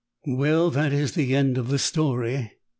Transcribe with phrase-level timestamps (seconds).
[0.25, 2.53] Well, that is the end of the story.